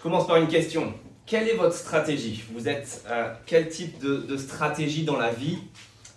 [0.00, 0.94] Je commence par une question.
[1.26, 2.42] Quelle est votre stratégie?
[2.54, 5.58] Vous êtes euh, quel type de, stratégie dans la vie,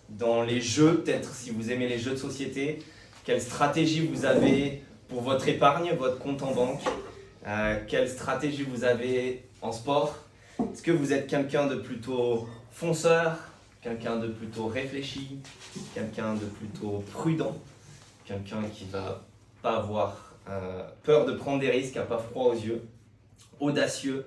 [0.07, 2.81] dans les jeux, peut-être si vous aimez les jeux de société?
[3.25, 6.79] Quelle stratégie vous avez pour votre épargne, votre compte en banque?
[7.45, 10.17] Euh, Quelle stratégie vous avez en sport?
[10.71, 13.35] Est-ce que vous êtes quelqu'un de plutôt fonceur,
[13.81, 15.39] quelqu'un de plutôt réfléchi,
[15.93, 17.57] quelqu'un de plutôt prudent,
[18.23, 19.25] quelqu'un qui va
[19.61, 22.81] pas avoir euh, peur de prendre des risques, n'a pas froid aux yeux,
[23.59, 24.25] audacieux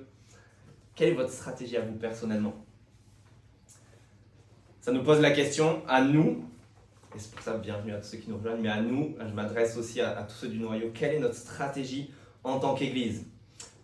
[0.94, 2.54] Quelle est votre stratégie à vous personnellement?
[4.80, 6.44] Ça nous pose la question à nous,
[7.14, 9.34] et c'est pour ça bienvenue à tous ceux qui nous rejoignent, mais à nous, je
[9.34, 12.10] m'adresse aussi à, tous ceux du noyau, quelle est notre stratégie
[12.44, 13.24] en tant qu'Église?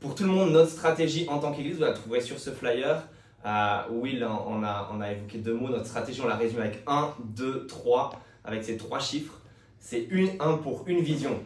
[0.00, 3.02] Pour tout le monde, notre stratégie en tant qu'Église, vous la trouverez sur ce flyer.
[3.44, 6.82] Euh, Will, on a, on a évoqué deux mots, notre stratégie, on la résume avec
[6.86, 9.40] 1, 2, 3, avec ces trois chiffres.
[9.80, 11.42] C'est un pour une vision.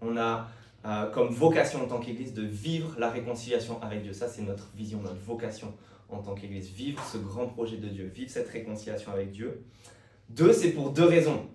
[0.00, 0.48] On a
[0.84, 4.12] euh, comme vocation en tant qu'Église de vivre la réconciliation avec Dieu.
[4.12, 5.74] Ça, c'est notre vision, notre vocation
[6.08, 6.70] en tant qu'Église.
[6.70, 9.62] Vivre ce grand projet de Dieu, vivre cette réconciliation avec Dieu.
[10.30, 11.48] Deux, c'est pour deux raisons.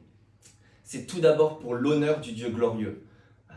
[0.83, 3.03] C'est tout d'abord pour l'honneur du Dieu glorieux.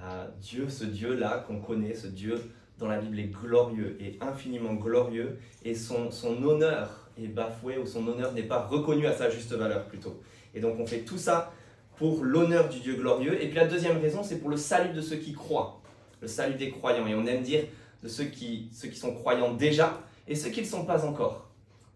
[0.03, 2.41] Euh, Dieu, ce Dieu-là qu'on connaît, ce Dieu
[2.79, 6.11] dans la Bible est glorieux et infiniment glorieux, et son
[6.45, 10.23] honneur est bafoué ou son honneur n'est pas reconnu à sa juste valeur plutôt.
[10.55, 11.53] Et donc on fait tout ça
[11.99, 13.43] pour l'honneur du Dieu glorieux.
[13.43, 15.81] Et puis la deuxième raison, c'est pour le salut de ceux qui croient,
[16.23, 17.07] le salut des croyants.
[17.07, 17.65] Et on aime dire
[18.03, 21.49] de ceux qui, ceux qui sont croyants déjà et ceux qui ne sont pas encore.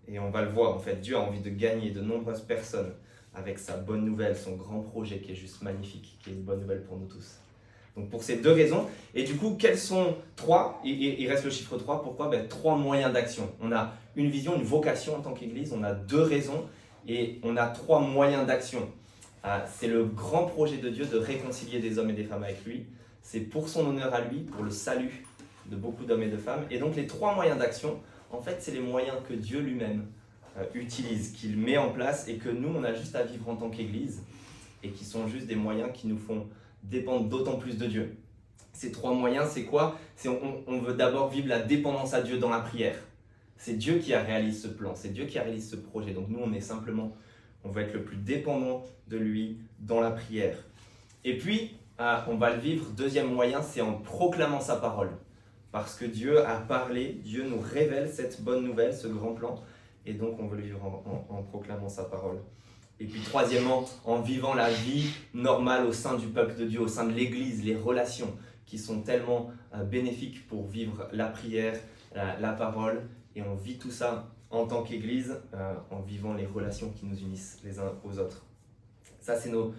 [0.08, 2.92] Et on va le voir, en fait, Dieu a envie de gagner de nombreuses personnes
[3.34, 6.60] avec sa bonne nouvelle, son grand projet qui est juste magnifique, qui est une bonne
[6.60, 7.38] nouvelle pour nous tous.
[7.96, 8.86] Donc pour ces deux raisons.
[9.14, 12.02] Et du coup, quels sont trois il, reste le chiffre 3.
[12.02, 12.28] Pourquoi?
[12.28, 13.50] Ben, Trois moyens d'action.
[13.60, 15.72] On a une vision, une vocation en tant qu'Église.
[15.72, 16.64] On a deux raisons
[17.06, 18.88] et on a trois moyens d'action.
[19.44, 22.64] Ah, c'est le grand projet de Dieu de réconcilier des hommes et des femmes avec
[22.64, 22.86] lui.
[23.22, 25.24] C'est pour son honneur à lui, pour le salut
[25.66, 26.64] de beaucoup d'hommes et de femmes.
[26.70, 27.98] Et donc les trois moyens d'action,
[28.30, 30.06] en fait, c'est les moyens que Dieu lui-même
[30.58, 33.56] euh, utilise, qu'il met en place et que nous, on a juste à vivre en
[33.56, 34.22] tant qu'Église
[34.82, 36.46] et qui sont juste des moyens qui nous font
[36.82, 38.16] dépendre d'autant plus de Dieu.
[38.72, 39.98] Ces trois moyens, c'est quoi?
[40.16, 42.96] C'est on, on, veut d'abord vivre la dépendance à Dieu dans la prière.
[43.56, 46.12] C'est Dieu qui a réalisé ce plan, c'est Dieu qui a réalisé ce projet.
[46.12, 47.16] Donc nous, on est simplement,
[47.64, 50.56] on veut être le plus dépendant de lui dans la prière.
[51.24, 52.86] Et puis, ah, on va le vivre.
[52.96, 55.10] Deuxième moyen, c'est en proclamant sa parole.
[55.70, 59.62] Parce que Dieu a parlé, Dieu nous révèle cette bonne nouvelle, ce grand plan.
[60.04, 60.84] Et donc, on veut le vivre
[61.28, 62.38] en, proclamant sa parole.
[62.98, 66.88] Et puis, troisièmement, en vivant la vie normale au sein du peuple de Dieu, au
[66.88, 68.36] sein de l'Église, les relations
[68.66, 71.78] qui sont tellement euh, bénéfiques pour vivre la prière,
[72.14, 73.02] la, parole.
[73.34, 77.18] Et on vit tout ça en tant qu'Église, euh, en vivant les relations qui nous
[77.18, 78.44] unissent les uns aux autres.
[79.20, 79.72] Ça, c'est nos,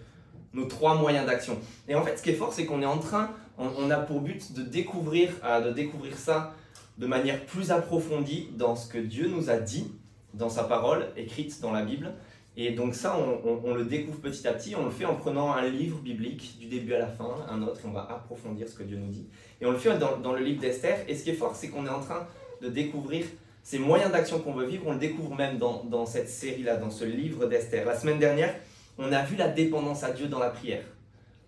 [0.53, 1.57] nos trois moyens d'action.
[1.87, 4.21] Et en fait, ce qui est fort, c'est qu'on est en train, on, a pour
[4.21, 6.55] but de découvrir, euh, de découvrir ça
[6.97, 9.91] de manière plus approfondie dans ce que Dieu nous a dit
[10.33, 12.13] dans sa parole écrite dans la Bible.
[12.55, 15.67] Et donc ça, on, le découvre petit à petit, on le fait en prenant un
[15.67, 18.83] livre biblique du début à la fin, un autre, et on va approfondir ce que
[18.83, 19.27] Dieu nous dit.
[19.59, 21.69] Et on le fait dans, dans le livre d'Esther, et ce qui est fort, c'est
[21.69, 22.27] qu'on est en train
[22.61, 23.25] de découvrir
[23.63, 26.91] ces moyens d'action qu'on veut vivre, on le découvre même dans, dans cette série-là, dans
[26.91, 27.85] ce livre d'Esther.
[27.85, 28.53] La semaine dernière,
[28.97, 30.83] on a vu la dépendance à Dieu dans la prière.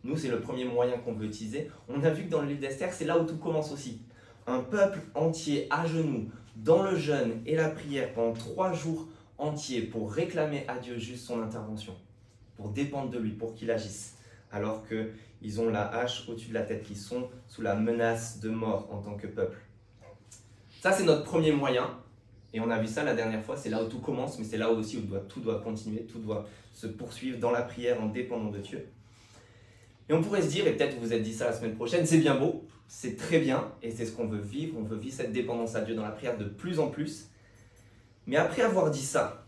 [0.05, 1.69] Nous, c'est le premier moyen qu'on veut utiliser.
[1.89, 4.01] On a vu que dans le livre d'Esther, c'est là où tout commence aussi.
[4.47, 9.81] Un peuple entier à genoux, dans le jeûne et la prière pendant trois jours entiers
[9.81, 11.95] pour réclamer à Dieu juste son intervention,
[12.55, 14.15] pour dépendre de lui, pour qu'il agisse,
[14.51, 18.49] alors qu'ils ont la hache au-dessus de la tête, qu'ils sont sous la menace de
[18.49, 19.57] mort en tant que peuple.
[20.81, 21.89] Ça, c'est notre premier moyen.
[22.55, 24.57] Et on a vu ça la dernière fois, c'est là où tout commence, mais c'est
[24.57, 28.49] là aussi où tout doit continuer, tout doit se poursuivre dans la prière en dépendant
[28.49, 28.87] de Dieu.
[30.07, 32.05] Et on pourrait se dire, et peut-être vous vous êtes dit ça la semaine prochaine,
[32.05, 35.13] c'est bien beau, c'est très bien, et c'est ce qu'on veut vivre, on veut vivre
[35.13, 37.29] cette dépendance à Dieu dans la prière de plus en plus.
[38.25, 39.45] Mais après avoir dit ça,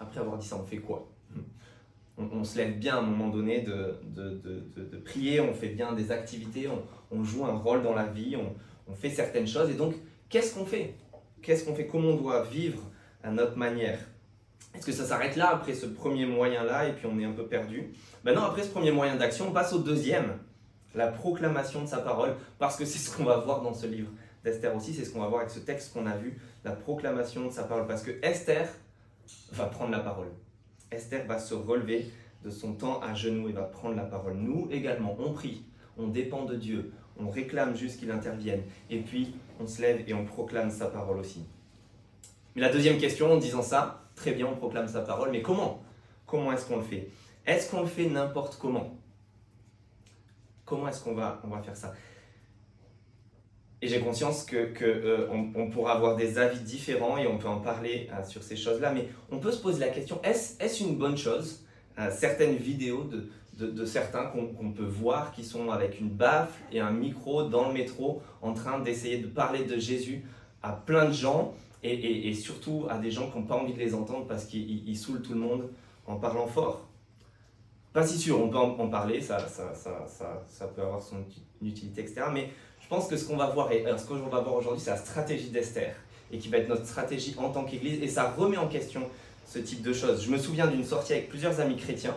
[0.00, 1.10] après avoir dit ça, on fait quoi?
[2.16, 6.10] On, se lève bien à un moment donné de, de, prier, on fait bien des
[6.10, 6.68] activités,
[7.10, 8.34] on, joue un rôle dans la vie,
[8.86, 9.94] on fait certaines choses, et donc
[10.32, 10.94] qu'est-ce qu'on fait?
[11.42, 11.86] Qu'est-ce qu'on fait?
[11.86, 12.82] Comment on doit vivre
[13.22, 13.98] à notre manière?
[14.74, 17.46] Est-ce que ça s'arrête là après ce premier moyen-là et puis on est un peu
[17.46, 17.92] perdu?
[18.24, 20.38] Maintenant, après ce premier moyen d'action, on passe au deuxième,
[20.94, 24.10] la proclamation de sa parole, parce que c'est ce qu'on va voir dans ce livre
[24.42, 27.46] d'Esther aussi, c'est ce qu'on va voir avec ce texte qu'on a vu, la proclamation
[27.46, 28.66] de sa parole, parce que Esther
[29.52, 30.28] va prendre la parole.
[30.90, 32.10] Esther va se relever
[32.42, 34.34] de son temps à genoux et va prendre la parole.
[34.34, 35.62] Nous également, on prie,
[35.98, 40.14] on dépend de Dieu, on réclame juste qu'il intervienne, et puis on se lève et
[40.14, 41.44] on proclame sa parole aussi.
[42.54, 45.82] Mais la deuxième question, en disant ça, très bien, on proclame sa parole, mais comment?
[46.26, 47.08] Comment est-ce qu'on le fait?
[47.46, 48.96] Est-ce qu'on le fait n'importe comment?
[50.64, 51.92] Comment est-ce qu'on va, on va faire ça?
[53.82, 57.58] Et j'ai conscience que, que euh, pourra avoir des avis différents et on peut en
[57.58, 60.96] parler euh, sur ces choses-là, mais on peut se poser la question est-ce est une
[60.96, 61.64] bonne chose
[61.98, 63.28] euh, Certaines vidéos de,
[63.66, 67.74] de, certains qu'on peut voir qui sont avec une baffle et un micro dans le
[67.74, 70.24] métro en train d'essayer de parler de Jésus
[70.62, 73.94] à plein de gens et, surtout à des gens qui n'ont pas envie de les
[73.94, 75.68] entendre parce qu'ils saoulent tout le monde
[76.06, 76.86] en parlant fort.
[77.92, 81.16] Pas si sûr, on peut en, parler, ça, ça, peut avoir son
[81.60, 82.22] utilité, etc.
[82.32, 82.48] Mais
[82.80, 84.96] je pense que ce qu'on va voir, et ce qu'on va voir aujourd'hui, c'est la
[84.96, 85.94] stratégie d'Esther,
[86.30, 89.02] et qui va être notre stratégie en tant qu'Église, et ça remet en question
[89.46, 90.24] ce type de choses.
[90.24, 92.16] Je me souviens d'une sortie avec plusieurs amis chrétiens,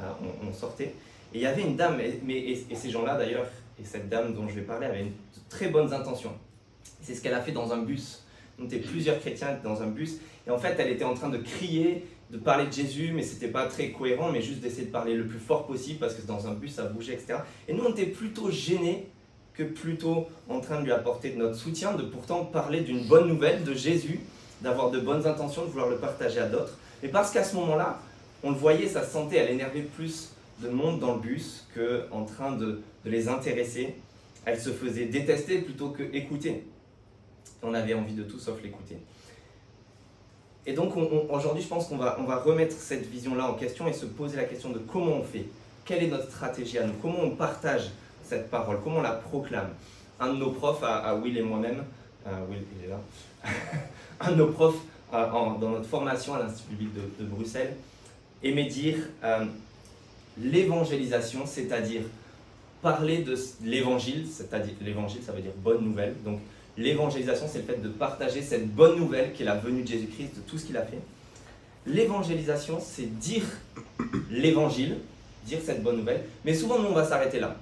[0.00, 0.04] euh,
[0.46, 0.94] on, sortait,
[1.32, 3.46] et il y avait une dame, mais, et, ces gens-là d'ailleurs,
[3.80, 6.32] et cette dame dont je vais parler, avait une, de très bonnes intentions.
[7.02, 8.24] C'est ce qu'elle a fait dans un bus.
[8.58, 10.16] On était plusieurs chrétiens dans un bus,
[10.46, 13.48] et en fait, elle était en train de crier, de parler de Jésus, mais c'était
[13.48, 16.46] pas très cohérent, mais juste d'essayer de parler le plus fort possible, parce que dans
[16.46, 17.38] un bus, ça bougeait, etc.
[17.68, 19.08] Et nous, on était plutôt gênés
[19.54, 23.64] que plutôt en train de lui apporter notre soutien, de pourtant parler d'une bonne nouvelle
[23.64, 24.20] de Jésus,
[24.60, 26.76] d'avoir de bonnes intentions, de vouloir le partager à d'autres.
[27.02, 28.00] Mais parce qu'à ce moment-là,
[28.46, 32.52] on le voyait, se sentait, elle énervait plus de monde dans le bus qu'en train
[32.52, 33.96] de, les intéresser.
[34.44, 36.64] Elle se faisait détester plutôt que écouter.
[37.62, 38.98] On avait envie de tout sauf l'écouter.
[40.64, 40.94] Et donc
[41.28, 44.70] aujourd'hui, je pense qu'on va, remettre cette vision-là en question et se poser la question
[44.70, 45.46] de comment on fait,
[45.84, 47.90] quelle est notre stratégie à nous, comment on partage
[48.24, 48.78] cette parole?
[48.82, 49.70] Comment on la proclame?
[50.20, 51.84] Un de nos profs, à, Will et moi-même,
[52.26, 53.00] euh, Will, il est là,
[54.20, 54.80] un de nos profs
[55.12, 57.76] euh, dans notre formation à l'Institut biblique de, Bruxelles
[58.42, 59.44] aimait dire euh,
[60.38, 62.02] l'évangélisation, c'est-à-dire
[62.82, 66.14] parler de l'évangile, c'est-à-dire l'évangile, ça veut dire bonne nouvelle.
[66.24, 66.40] Donc
[66.76, 70.36] l'évangélisation, c'est le fait de partager cette bonne nouvelle qui est la venue de Jésus-Christ,
[70.36, 71.00] de tout ce qu'il a fait.
[71.86, 73.44] L'évangélisation, c'est dire
[74.30, 74.98] l'évangile,
[75.44, 77.56] dire cette bonne nouvelle, mais souvent nous on va s'arrêter là.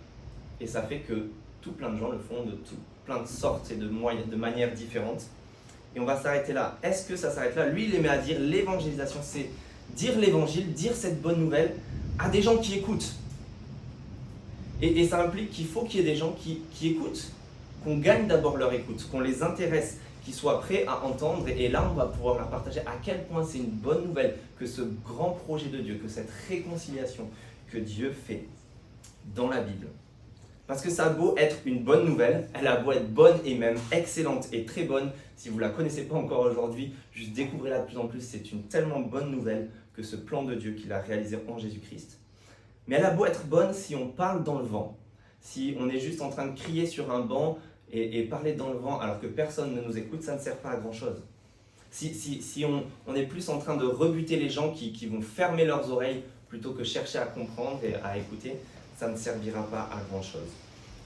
[0.61, 1.29] Et ça fait que
[1.61, 4.37] tout plein de gens le font de tout, plein de sortes et de, moyens, de
[4.37, 5.23] manières différentes.
[5.95, 6.77] Et on va s'arrêter là.
[6.83, 7.67] Est-ce que ça s'arrête là?
[7.67, 9.49] Lui, il aimait à dire l'évangélisation, c'est
[9.97, 11.75] dire l'évangile, dire cette bonne nouvelle
[12.19, 13.15] à des gens qui écoutent.
[14.83, 17.31] Et, ça implique qu'il faut qu'il y ait des gens qui, écoutent,
[17.85, 21.49] qu'on gagne d'abord leur écoute, qu'on les intéresse, qu'ils soient prêts à entendre.
[21.49, 24.67] Et là, on va pouvoir leur partager à quel point c'est une bonne nouvelle que
[24.67, 27.29] ce grand projet de Dieu, que cette réconciliation
[27.71, 28.45] que Dieu fait
[29.35, 29.87] dans la Bible,
[30.67, 33.55] parce que ça a beau être une bonne nouvelle, elle a beau être bonne et
[33.55, 35.11] même excellente et très bonne.
[35.37, 38.21] Si vous ne la connaissez pas encore aujourd'hui, juste découvrez-la de plus en plus.
[38.21, 42.19] C'est une tellement bonne nouvelle que ce plan de Dieu qu'il a réalisé en Jésus-Christ.
[42.87, 44.97] Mais elle a beau être bonne si on parle dans le vent,
[45.41, 47.59] si on est juste en train de crier sur un banc
[47.93, 50.71] et, parler dans le vent alors que personne ne nous écoute, ça ne sert pas
[50.71, 51.23] à grand-chose.
[51.91, 55.07] Si, si, si on, on, est plus en train de rebuter les gens qui, qui
[55.07, 58.57] vont fermer leurs oreilles plutôt que chercher à comprendre et à écouter,
[58.97, 60.51] ça ne servira pas à grand chose.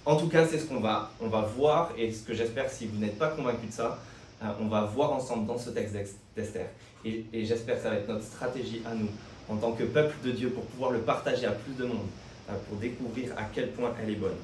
[0.04, 2.86] En tout cas, c'est ce qu'on va, on va voir, et ce que j'espère, si
[2.86, 3.98] vous n'êtes pas convaincu de ça,
[4.42, 5.94] euh, on va voir ensemble dans ce texte
[6.34, 6.66] d'Esther.
[7.04, 9.08] Et, j'espère que ça va être notre stratégie à nous,
[9.48, 12.06] en tant que peuple de Dieu, pour pouvoir le partager à plus de monde,
[12.48, 14.36] euh, pour découvrir à quel point elle est bonne.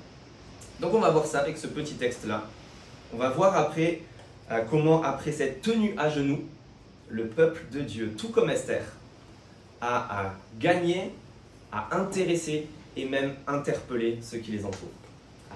[0.80, 2.44] Donc on va voir ça avec ce petit texte-là.
[3.12, 4.02] On va voir après
[4.50, 6.42] euh, comment, après cette tenue à genoux,
[7.08, 8.84] le peuple de Dieu, tout comme Esther,
[9.80, 11.12] a, a gagné,
[11.70, 14.88] a intéressé et même interpeller ceux qui les entourent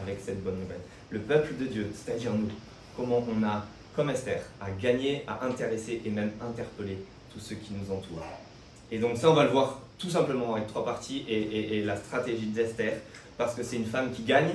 [0.01, 0.81] avec cette bonne nouvelle.
[1.11, 2.49] Le peuple de Dieu, c'est-à-dire nous,
[2.97, 3.65] comment on a,
[3.95, 6.99] comme Esther, à gagner, à intéresser et même interpeller
[7.33, 8.23] tous ceux qui nous entourent.
[8.91, 12.47] Et donc ça, on va le voir tout simplement avec trois parties et, la stratégie
[12.47, 13.01] d'Esther,
[13.37, 14.55] parce que c'est une femme qui gagne,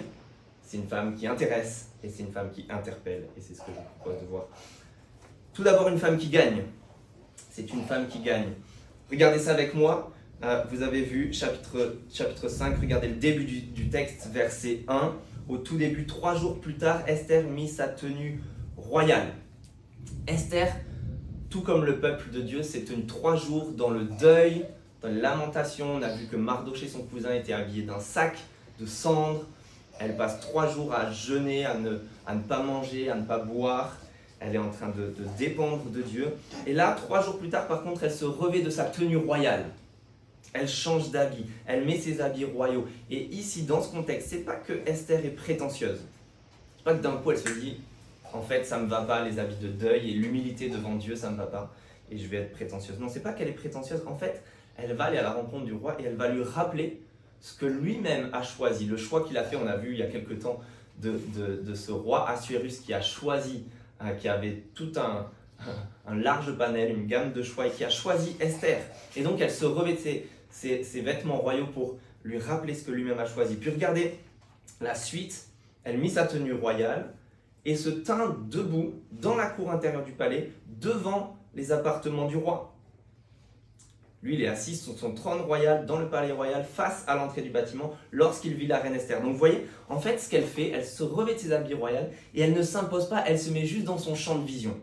[0.66, 3.26] c'est une femme qui intéresse et c'est une femme qui interpelle.
[3.38, 4.46] Et c'est ce que je vous propose de voir.
[5.54, 6.64] Tout d'abord, une femme qui gagne.
[7.52, 8.54] C'est une femme qui gagne.
[9.12, 10.12] Regardez ça avec moi.
[10.44, 15.14] Euh, vous avez vu, chapitre, chapitre 5, regardez le début du, texte, verset 1.
[15.48, 18.42] Au tout début, trois jours plus tard, Esther mit sa tenue
[18.76, 19.28] royale.
[20.28, 20.68] Esther,
[21.50, 24.66] tout comme le peuple de Dieu, s'est tenue trois jours dans le deuil,
[25.02, 25.96] dans la lamentation.
[25.96, 28.38] On a vu que Mardoché, son cousin, était habillé d'un sac
[28.82, 29.46] de cendres.
[29.98, 33.40] Elle passe trois jours à jeûner, à ne, à ne pas manger, à ne pas
[33.40, 33.96] boire.
[34.42, 36.34] Elle est en train de, de dépendre de Dieu.
[36.68, 39.64] Et là, trois jours plus tard, par contre, elle se revêt de sa tenue royale
[40.54, 42.88] elle change d'habit, elle met ses habits royaux.
[43.10, 46.00] Et ici, dans ce contexte, c'est pas que Esther est prétentieuse.
[46.78, 47.78] C'est pas que d'un coup elle se dit,
[48.34, 51.30] en fait, ça me va pas les habits de deuil et l'humilité devant Dieu, ça
[51.30, 51.74] me va pas
[52.14, 53.00] et je vais être prétentieuse.
[53.00, 54.04] Non, c'est pas qu'elle est prétentieuse.
[54.06, 54.44] En fait,
[54.78, 57.02] elle va aller à la rencontre du roi et elle va lui rappeler
[57.42, 59.56] ce que lui-même a choisi, le choix qu'il a fait.
[59.56, 60.62] On a vu il y a quelque temps
[61.02, 63.64] de, de, ce roi Assuérus qui a choisi,
[64.00, 65.28] hein, qui avait tout un,
[66.08, 68.80] un large panel, une gamme de choix et qui a choisi Esther.
[69.16, 70.00] Et donc elle se revêt de
[70.54, 73.56] ses, ses, vêtements royaux pour lui rappeler ce que lui-même a choisi.
[73.56, 74.18] Puis regardez
[74.80, 75.48] la suite,
[75.84, 77.14] elle mit sa tenue royale
[77.66, 82.74] et se tint debout dans la cour intérieure du palais, devant les appartements du roi.
[84.22, 87.42] Lui, il est assis sur son trône royal dans le palais royal face à l'entrée
[87.42, 89.22] du bâtiment lorsqu'il vit la reine Esther.
[89.22, 92.08] Donc vous voyez, en fait, ce qu'elle fait, elle se revêt de ses habits royaux
[92.34, 94.80] et elle ne s'impose pas, elle se met juste dans son champ de vision.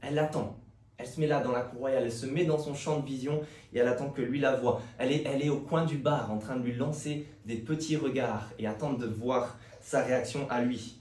[0.00, 0.56] Elle l'attend.
[0.96, 3.06] Elle se met là dans la cour royale, elle se met dans son champ de
[3.06, 4.80] vision et elle attend que lui la voie.
[4.98, 7.96] Elle est, elle est au coin du bar en train de lui lancer des petits
[7.96, 10.98] regards et attendre de voir sa réaction à lui.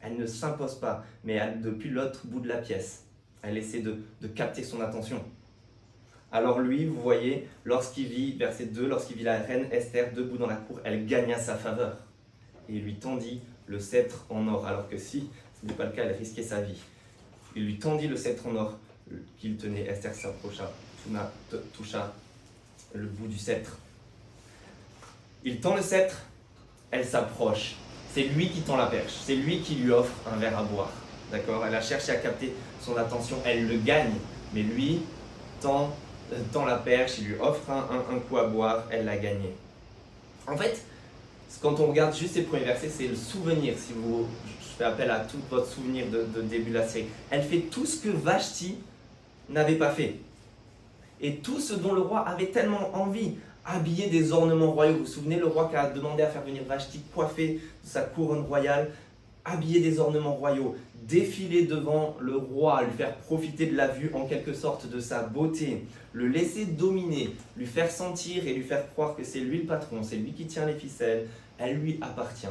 [0.00, 3.04] Elle ne s'impose pas, mais elle, depuis l'autre bout de la pièce,
[3.42, 3.98] elle essaie de,
[4.34, 5.22] capter son attention.
[6.32, 10.48] Alors lui, vous voyez, lorsqu'il vit, verset 2, lorsqu'il vit la reine Esther debout dans
[10.48, 11.98] la cour, elle gagna sa faveur
[12.68, 16.02] et lui tendit le sceptre en or, alors que si ce n'est pas le cas,
[16.04, 16.80] elle risquait sa vie.
[17.54, 18.78] Il lui tendit le sceptre en or
[19.38, 19.86] qu'il tenait.
[19.86, 20.70] Esther s'approcha,
[21.76, 22.12] toucha
[22.94, 23.76] le bout du sceptre.
[25.44, 26.22] Il tend le sceptre,
[26.90, 27.76] elle s'approche.
[28.12, 30.92] C'est lui qui tend la perche, c'est lui qui lui offre un verre à boire.
[31.30, 31.64] D'accord?
[31.66, 34.14] Elle a cherché à capter son attention, elle le gagne,
[34.54, 35.02] mais lui
[35.60, 35.94] tend
[36.52, 39.54] tend la perche, il lui offre un, coup à boire, elle l'a gagné.
[40.46, 40.82] En fait,
[41.60, 44.26] quand on regarde juste ces premiers versets, c'est le souvenir, si vous,
[44.60, 47.06] je fais appel à tout votre souvenir de, début de la série.
[47.30, 48.76] Elle fait tout ce que Vashti
[49.48, 50.16] n'avait pas fait.
[51.20, 53.34] Et tout ce dont le roi avait tellement envie,
[53.64, 54.94] habiller des ornements royaux.
[54.94, 58.02] Vous vous souvenez, le roi qui a demandé à faire venir Vashti coiffée de sa
[58.02, 58.90] couronne royale,
[59.44, 64.26] habiller des ornements royaux, défiler devant le roi, lui faire profiter de la vue en
[64.26, 69.14] quelque sorte de sa beauté, le laisser dominer, lui faire sentir et lui faire croire
[69.16, 72.46] que c'est lui le patron, c'est lui qui tient les ficelles, elle lui appartient.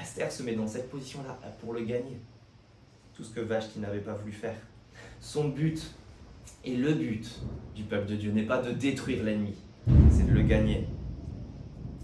[0.00, 2.16] Esther se met dans cette position-là pour le gagner.
[3.14, 4.56] Tout ce que Vashti n'avait pas voulu faire.
[5.20, 5.82] Son but
[6.64, 7.40] et le but
[7.74, 9.54] du peuple de Dieu n'est pas de détruire l'ennemi,
[10.10, 10.86] c'est de le gagner.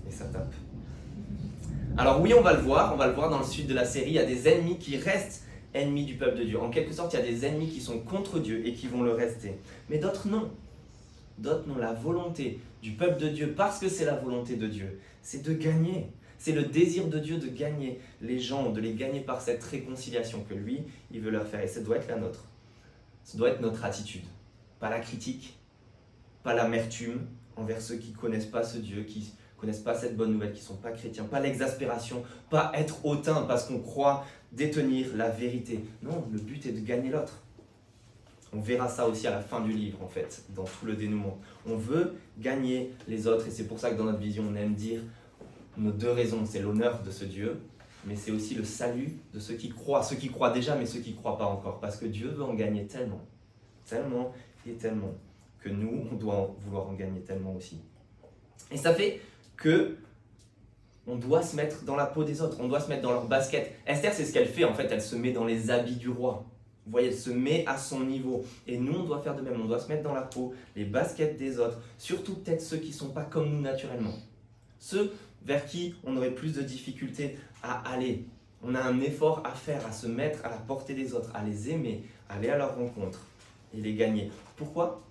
[0.08, 0.54] Et ça tape.
[1.98, 3.84] Alors oui, on va le voir, on va le voir dans le sud de la
[3.84, 5.44] série, il y a des ennemis qui restent
[5.76, 6.60] ennemis du peuple de Dieu.
[6.60, 9.02] En quelque sorte, il y a des ennemis qui sont contre Dieu et qui vont
[9.02, 9.58] le rester.
[9.90, 10.50] Mais d'autres non.
[11.38, 11.76] D'autres non.
[11.76, 15.52] La volonté du peuple de Dieu, parce que c'est la volonté de Dieu, c'est de
[15.52, 16.08] gagner.
[16.38, 20.44] C'est le désir de Dieu de gagner les gens, de les gagner par cette réconciliation
[20.48, 21.60] que lui, il veut leur faire.
[21.60, 22.44] Et ça doit être la nôtre.
[23.24, 24.24] Ça doit être notre attitude.
[24.86, 25.58] Pas la critique,
[26.44, 27.26] pas l'amertume
[27.56, 30.60] envers ceux qui ne connaissent pas ce Dieu, qui connaissent pas cette bonne nouvelle, qui
[30.60, 35.84] ne sont pas chrétiens, pas l'exaspération, pas être hautain parce qu'on croit détenir la vérité.
[36.02, 37.42] Non, le but est de gagner l'autre.
[38.52, 41.36] On verra ça aussi à la fin du livre, en fait, dans tout le dénouement.
[41.66, 44.74] On veut gagner les autres, et c'est pour ça que dans notre vision, on aime
[44.74, 45.00] dire
[45.76, 46.46] nos deux raisons.
[46.46, 47.60] C'est l'honneur de ce Dieu,
[48.04, 51.00] mais c'est aussi le salut de ceux qui croient, ceux qui croient déjà, mais ceux
[51.00, 53.26] qui ne croient pas encore, parce que Dieu veut en gagner tellement,
[53.84, 54.32] tellement
[54.74, 55.14] tellement,
[55.60, 57.80] que nous, on doit vouloir en gagner tellement aussi.
[58.70, 59.20] Et ça fait
[59.56, 59.96] que
[61.06, 63.26] on doit se mettre dans la peau des autres, on doit se mettre dans leur
[63.26, 63.72] basket.
[63.86, 66.44] Esther, c'est ce qu'elle fait en fait, elle se met dans les habits du roi.
[66.84, 68.44] Vous voyez, elle se met à son niveau.
[68.66, 70.84] Et nous, on doit faire de même, on doit se mettre dans la peau, les
[70.84, 74.14] baskets des autres, surtout peut-être ceux qui ne sont pas comme nous naturellement.
[74.78, 75.12] Ceux
[75.44, 78.24] vers qui on aurait plus de difficultés à aller.
[78.62, 81.44] On a un effort à faire, à se mettre à la portée des autres, à
[81.44, 83.20] les aimer, à aller à leur rencontre
[83.76, 84.30] et les gagner.
[84.56, 85.02] Pourquoi?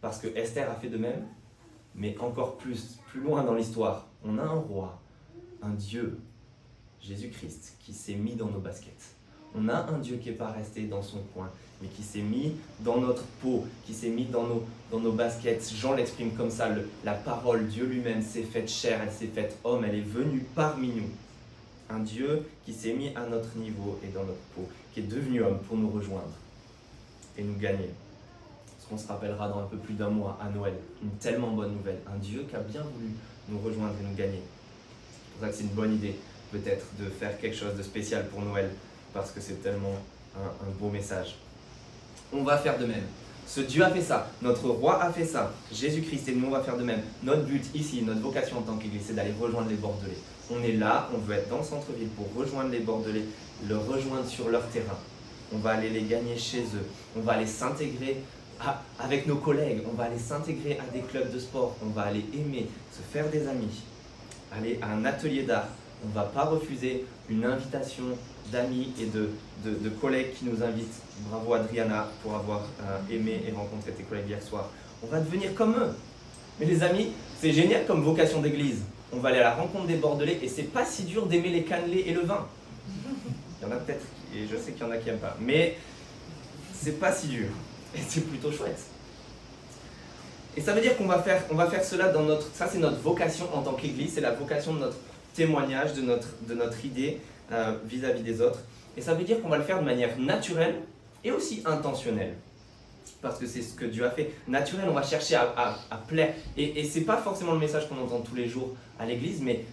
[0.00, 1.26] Parce que Esther a fait de même,
[1.94, 5.00] mais encore plus, plus loin dans l'histoire, on a un roi,
[5.62, 6.18] un Dieu,
[7.00, 9.14] Jésus-Christ, qui s'est mis dans nos baskets.
[9.54, 12.52] On a un Dieu qui n'est pas resté dans son coin, mais qui s'est mis
[12.80, 15.72] dans notre peau, qui s'est mis dans nos, dans nos baskets.
[15.74, 16.68] Jean l'exprime comme ça,
[17.04, 20.88] la parole, Dieu lui-même s'est faite chair, elle s'est faite homme, elle est venue parmi
[20.88, 21.10] nous.
[21.90, 25.42] Un Dieu qui s'est mis à notre niveau et dans notre peau, qui est devenu
[25.42, 26.36] homme pour nous rejoindre
[27.38, 27.90] et nous gagner
[28.88, 30.74] qu'on se rappellera dans un peu plus d'un mois à Noël.
[31.02, 31.98] Une tellement bonne nouvelle.
[32.06, 33.12] Un Dieu qui a bien voulu
[33.48, 34.42] nous rejoindre et nous gagner.
[34.42, 36.16] C'est pour ça que c'est une bonne idée,
[36.50, 38.70] peut-être, de faire quelque chose de spécial pour Noël,
[39.12, 39.94] parce que c'est tellement
[40.36, 41.36] un, beau message.
[42.32, 43.04] On va faire de même.
[43.46, 46.60] Ce Dieu a fait ça, notre roi a fait ça, Jésus-Christ et nous on va
[46.60, 47.00] faire de même.
[47.22, 50.18] Notre but ici, notre vocation en tant qu'Église, c'est d'aller rejoindre les Bordelais.
[50.50, 53.24] On est là, on veut être dans le centre-ville pour rejoindre les Bordelais,
[53.66, 54.98] le rejoindre sur leur terrain.
[55.54, 58.18] On va aller les gagner chez eux, on va aller s'intégrer
[58.98, 62.24] avec nos collègues, on va aller s'intégrer à des clubs de sport, on va aller
[62.34, 63.82] aimer, se faire des amis,
[64.52, 65.68] aller à un atelier d'art.
[66.04, 68.04] On ne va pas refuser une invitation
[68.52, 69.30] d'amis et de,
[69.64, 71.02] de, collègues qui nous invitent.
[71.28, 74.70] Bravo Adriana pour avoir euh, aimé et rencontré tes collègues hier soir.
[75.02, 75.90] On va devenir comme eux.
[76.58, 78.82] Mais les amis, c'est génial comme vocation d'église.
[79.12, 81.64] On va aller à la rencontre des Bordelais et c'est pas si dur d'aimer les
[81.64, 82.46] cannelés et le vin.
[83.60, 85.36] Il y en a peut-être, et je sais qu'il y en a qui n'aiment pas.
[85.40, 85.76] Mais
[86.72, 87.48] c'est pas si dur.
[87.94, 88.80] Et c'est plutôt chouette.
[90.56, 92.52] Et ça veut dire qu'on va faire, on va faire cela dans notre...
[92.54, 94.96] Ça, c'est notre vocation en tant qu'Église, c'est la vocation de notre
[95.34, 97.20] témoignage, de notre, de notre idée
[97.52, 98.60] euh, vis-à-vis des autres.
[98.96, 100.80] Et ça veut dire qu'on va le faire de manière naturelle
[101.22, 102.34] et aussi intentionnelle.
[103.22, 104.32] Parce que c'est ce que Dieu a fait.
[104.48, 106.34] Naturel, on va chercher à, plaire.
[106.56, 109.40] Et, et ce n'est pas forcément le message qu'on entend tous les jours à l'église,
[109.40, 109.64] mais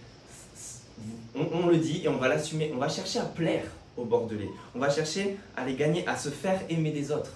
[1.34, 2.72] on, le dit et on va l'assumer.
[2.74, 3.64] On va chercher à plaire
[3.96, 4.48] aux Bordelais.
[4.74, 7.32] On va chercher à les gagner, à se faire aimer des autres.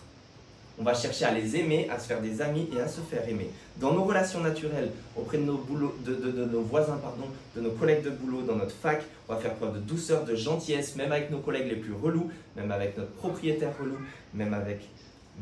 [0.81, 3.29] On va chercher à les aimer, à se faire des amis et à se faire
[3.29, 3.51] aimer.
[3.77, 5.63] Dans nos relations naturelles, auprès de nos,
[6.07, 9.55] de, nos voisins, pardon, de nos collègues de boulot, dans notre fac, on va faire
[9.57, 13.11] preuve de douceur, de gentillesse, même avec nos collègues les plus relous, même avec notre
[13.13, 13.99] propriétaire relou,
[14.33, 14.81] même avec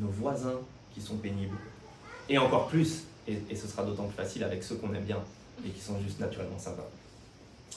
[0.00, 0.58] nos voisins
[0.92, 1.56] qui sont pénibles.
[2.28, 5.22] Et encore plus, et ce sera d'autant plus facile avec ceux qu'on aime bien
[5.64, 6.88] et qui sont juste naturellement sympas.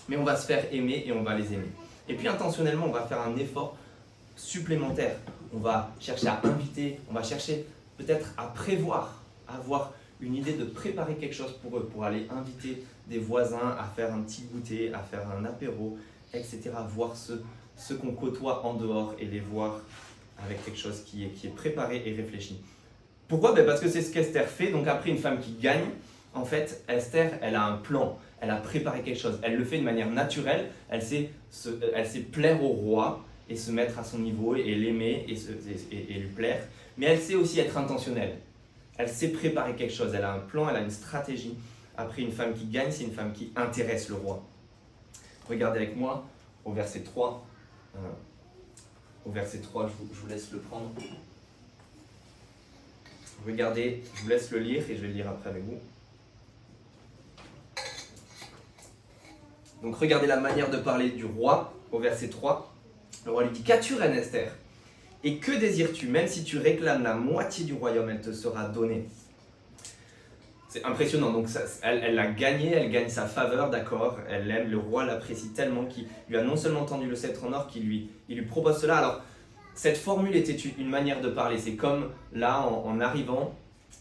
[0.09, 1.69] Mais on va se faire aimer et on va les aimer.
[2.09, 3.77] Et puis intentionnellement, on va faire un effort
[4.41, 5.15] supplémentaire.
[5.53, 7.65] On va chercher à inviter, on va chercher
[7.97, 12.83] peut-être à prévoir, avoir une idée de préparer quelque chose pour eux, pour aller inviter
[13.07, 15.97] des voisins à faire un petit goûter, à faire un apéro,
[16.33, 16.71] etc.
[16.89, 17.43] Voir ceux,
[17.95, 19.81] qu'on côtoie en dehors et les voir
[20.43, 22.61] avec quelque chose qui est, préparé et réfléchi.
[23.27, 23.53] Pourquoi?
[23.53, 24.71] Ben Parce que c'est ce qu'Esther fait.
[24.71, 25.85] Donc après, une femme qui gagne,
[26.33, 29.39] en fait, Esther, elle a un plan elle a préparé quelque chose.
[29.43, 30.69] Elle le fait de manière naturelle.
[30.89, 31.29] Elle sait
[32.31, 36.63] plaire au roi et se mettre à son niveau et, l'aimer et, lui plaire.
[36.97, 38.37] Mais elle sait aussi être intentionnelle.
[38.97, 40.13] Elle sait préparer quelque chose.
[40.13, 41.55] Elle a un plan, elle a une stratégie.
[41.97, 44.43] Après, une femme qui gagne, c'est une femme qui intéresse le roi.
[45.49, 46.25] Regardez avec moi
[46.65, 47.45] au verset 3.
[47.95, 47.99] Euh,
[49.25, 50.89] au verset 3, je vous, je vous laisse le prendre.
[53.45, 55.79] Regardez, je vous laisse le lire et je vais le lire après avec vous.
[59.81, 62.71] Donc regardez la manière de parler du roi au verset 3.
[63.25, 64.51] Le roi lui dit Qu'as-tu, reine Esther?
[65.23, 69.05] Et que désires-tu Même si tu réclames la moitié du royaume, elle te sera donnée.
[70.69, 71.31] C'est impressionnant.
[71.31, 71.47] Donc
[71.83, 75.85] elle, elle, a gagné, elle gagne sa faveur, d'accord Elle l'aime, le roi l'apprécie tellement
[75.85, 78.79] qu'il lui a non seulement tendu le sceptre en or, qu'il lui, il lui propose
[78.79, 78.97] cela.
[78.97, 79.21] Alors,
[79.75, 81.57] cette formule était une manière de parler.
[81.57, 83.53] C'est comme là, en, arrivant,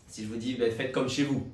[0.09, 1.47] si je vous dis ben, faites comme chez vous.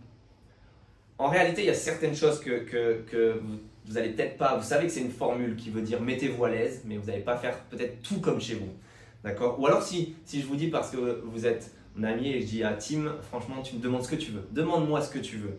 [1.19, 3.41] En réalité, il y a certaines choses que, que, que
[3.87, 6.51] vous n'allez peut-être pas, vous savez que c'est une formule qui veut dire mettez-vous à
[6.51, 8.69] l'aise, mais vous n'allez pas faire peut-être tout comme chez vous.
[9.23, 9.59] D'accord?
[9.61, 12.47] Ou alors si, si je vous dis parce que vous êtes mon ami et je
[12.47, 14.47] dis à Tim, franchement, tu me demandes ce que tu veux.
[14.53, 15.59] Demande-moi ce que tu veux.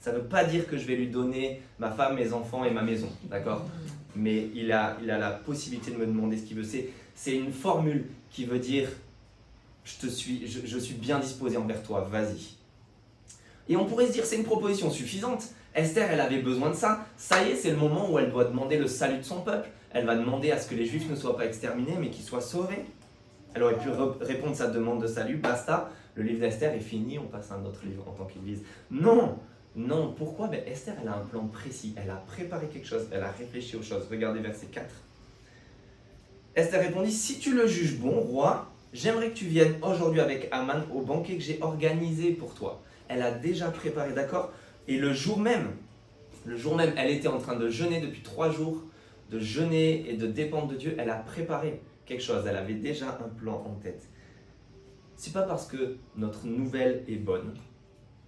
[0.00, 2.70] Ça ne veut pas dire que je vais lui donner ma femme, mes enfants et
[2.70, 3.08] ma maison.
[3.24, 3.64] D'accord?
[4.14, 6.64] Mais il a, il a la possibilité de me demander ce qu'il veut.
[7.14, 8.88] C'est, une formule qui veut dire
[9.84, 12.58] je, te suis, je suis bien disposé envers toi, vas-y.
[13.68, 15.44] Et on pourrait se dire c'est une proposition suffisante.
[15.74, 17.06] Esther, elle avait besoin de ça.
[17.16, 19.68] Ça y est, c'est le moment où elle doit demander le salut de son peuple.
[19.92, 22.40] Elle va demander à ce que les Juifs ne soient pas exterminés, mais qu'ils soient
[22.40, 22.84] sauvés.
[23.54, 23.88] Elle aurait pu
[24.20, 27.64] répondre sa demande de salut, basta, le livre d'Esther est fini, on passe à un
[27.64, 28.62] autre livre en tant qu'Église.
[28.90, 29.38] Non,
[29.74, 30.48] non, pourquoi?
[30.48, 33.76] Ben, Esther, elle a un plan précis, elle a préparé quelque chose, elle a réfléchi
[33.76, 34.06] aux choses.
[34.10, 34.84] Regardez verset 4.
[36.56, 40.82] Esther répondit, si tu le juges bon, roi, j'aimerais que tu viennes aujourd'hui avec Aman
[40.92, 42.82] au banquet que j'ai organisé pour toi.
[43.08, 44.52] Elle a déjà préparé, d'accord?
[44.88, 45.68] Et le jour même,
[46.46, 48.82] le jour même, elle était en train de jeûner depuis trois jours,
[49.30, 50.96] de jeûner et de dépendre de Dieu.
[50.98, 52.44] Elle a préparé quelque chose.
[52.48, 54.08] Elle avait déjà un plan en tête.
[55.16, 57.52] C'est pas parce que notre nouvelle est bonne,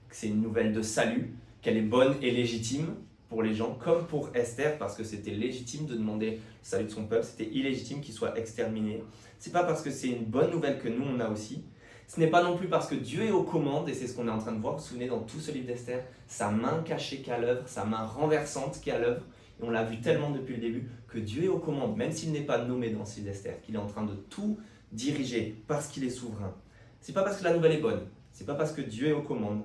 [0.08, 2.94] que c'est une nouvelle de salut, qu'elle est bonne et légitime
[3.30, 6.90] pour les gens, comme pour Esther, parce que c'était légitime de demander le salut de
[6.90, 9.04] son peuple, c'était illégitime qu'il soit exterminé.
[9.38, 11.62] C'est pas parce que c'est une bonne nouvelle que nous on a aussi,
[12.10, 14.26] ce n'est pas non plus parce que Dieu est aux commandes, et c'est ce qu'on
[14.26, 16.82] est en train de voir, vous vous souvenez dans tout ce livre d'Esther, sa main
[16.84, 19.22] cachée qui à l'œuvre, sa main renversante qui à l'œuvre,
[19.60, 22.32] et on l'a vu tellement depuis le début, que Dieu est aux commandes, même s'il
[22.32, 24.58] n'est pas nommé dans ce livre d'Esther, qu'il est en train de tout
[24.90, 26.52] diriger parce qu'il est souverain.
[27.00, 29.22] C'est pas parce que la nouvelle est bonne, c'est pas parce que Dieu est aux
[29.22, 29.62] commandes,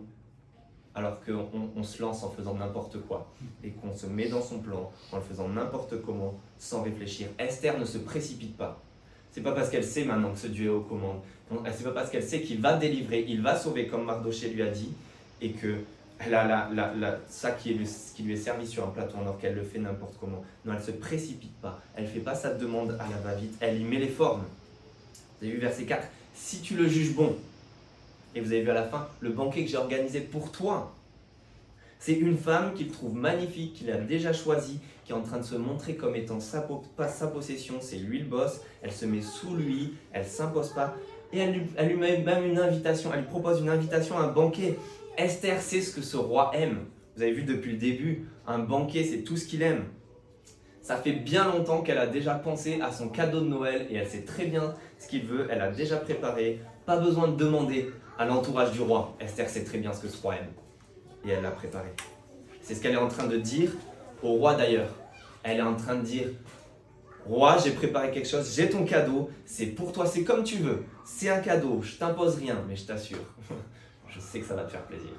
[0.94, 4.60] alors qu'on on se lance en faisant n'importe quoi, et qu'on se met dans son
[4.60, 7.30] plan en le faisant n'importe comment, sans réfléchir.
[7.40, 8.84] Esther ne se précipite pas.
[9.36, 11.20] C'est pas parce qu'elle sait maintenant que ce Dieu est aux commandes.
[11.76, 14.70] C'est pas parce qu'elle sait qu'il va délivrer, il va sauver, comme Mardoché lui a
[14.70, 14.94] dit,
[15.42, 15.76] et que
[16.22, 19.28] a la, la, la, ça qui, est qui lui est servi sur un plateau en
[19.28, 20.42] or, qu'elle le fait n'importe comment.
[20.64, 21.82] Non, elle se précipite pas.
[21.98, 23.54] Elle fait pas sa demande à la va-vite.
[23.60, 24.46] Elle y met les formes.
[25.42, 26.08] Vous avez vu verset 4.
[26.34, 27.36] Si tu le juges bon,
[28.36, 30.96] et vous avez vu à la fin, le banquet que j'ai organisé pour toi,
[32.00, 35.44] c'est une femme qu'il trouve magnifique, qu'il a déjà choisie, qui est en train de
[35.44, 39.22] se montrer comme étant sa, pas sa possession, c'est lui le boss, elle se met
[39.22, 40.96] sous lui, elle s'impose pas,
[41.32, 44.24] et elle lui, elle lui met même une invitation, elle lui propose une invitation à
[44.24, 44.78] un banquet.
[45.18, 46.86] Esther sait ce que ce roi aime.
[47.16, 49.86] Vous avez vu depuis le début, un banquet, c'est tout ce qu'il aime.
[50.82, 54.08] Ça fait bien longtemps qu'elle a déjà pensé à son cadeau de Noël et elle
[54.08, 58.26] sait très bien ce qu'il veut, elle a déjà préparé, pas besoin de demander à
[58.26, 59.16] l'entourage du roi.
[59.20, 60.52] Esther sait très bien ce que ce roi aime
[61.28, 61.90] et elle l'a préparé.
[62.62, 63.72] C'est ce qu'elle est en train de dire
[64.26, 64.90] au roi d'ailleurs.
[65.44, 66.28] Elle est en train de dire
[67.28, 70.84] Roi, j'ai préparé quelque chose, j'ai ton cadeau, c'est pour toi, c'est comme tu veux.
[71.04, 73.18] C'est un cadeau, je t'impose rien, mais je t'assure,
[74.10, 75.10] je sais que ça va te faire plaisir.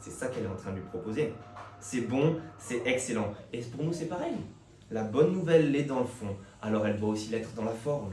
[0.00, 1.32] C'est ça qu'elle est en train de lui proposer.
[1.80, 3.34] C'est bon, c'est excellent.
[3.52, 4.34] Et pour nous, c'est pareil.
[4.90, 8.12] La bonne nouvelle l'est dans le fond, alors elle doit aussi l'être dans la forme.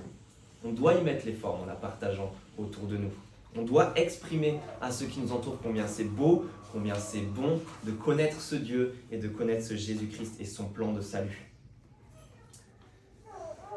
[0.63, 3.11] On doit y mettre les formes en la partageant autour de nous.
[3.55, 7.91] On doit exprimer à ceux qui nous entourent combien c'est beau, combien c'est bon de
[7.91, 11.51] connaître ce Dieu et de connaître ce Jésus-Christ et son plan de salut.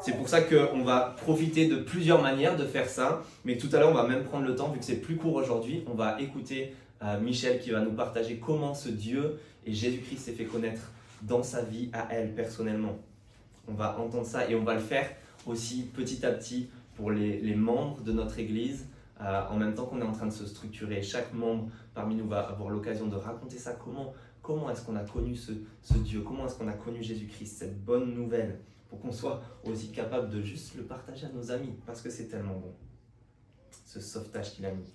[0.03, 3.79] C'est pour ça qu'on va profiter de plusieurs manières de faire ça, mais tout à
[3.79, 6.21] l'heure on va même prendre le temps, vu que c'est plus court aujourd'hui, on va
[6.21, 10.93] écouter euh, Michel qui va nous partager comment ce Dieu et Jésus-Christ s'est fait connaître
[11.23, 12.99] dans sa vie à elle personnellement.
[13.67, 15.09] On va entendre ça et on va le faire
[15.47, 18.87] aussi petit à petit pour les, membres de notre Église,
[19.25, 21.03] en même temps qu'on est en train de se structurer.
[21.03, 25.05] Chaque membre parmi nous va avoir l'occasion de raconter ça, comment, comment est-ce qu'on a
[25.05, 29.13] connu ce, ce Dieu, comment est-ce qu'on a connu Jésus-Christ, cette bonne nouvelle pour qu'on
[29.13, 32.73] soit aussi capable de juste le partager à nos amis, parce que c'est tellement bon,
[33.87, 34.93] ce sauvetage qu'il a mis.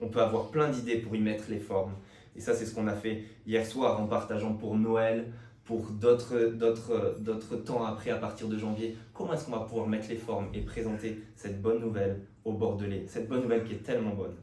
[0.00, 1.94] On peut avoir plein d'idées pour y mettre les formes,
[2.36, 5.32] et ça c'est ce qu'on a fait hier soir en partageant pour Noël,
[5.64, 10.16] pour d'autres temps après, à partir de janvier, comment est-ce qu'on va pouvoir mettre les
[10.16, 14.34] formes et présenter cette bonne nouvelle au Bordelais, cette bonne nouvelle qui est tellement bonne.